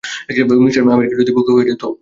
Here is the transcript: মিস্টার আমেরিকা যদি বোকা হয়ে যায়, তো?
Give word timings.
মিস্টার 0.59 0.81
আমেরিকা 0.89 1.15
যদি 1.21 1.31
বোকা 1.31 1.51
হয়ে 1.53 1.67
যায়, 1.67 1.77
তো? 1.77 1.87